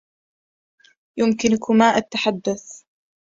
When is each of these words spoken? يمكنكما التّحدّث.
يمكنكما 1.19 1.97
التّحدّث. 1.97 2.83